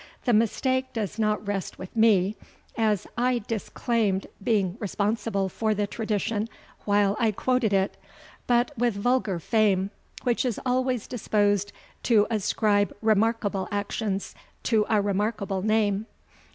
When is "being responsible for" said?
4.43-5.75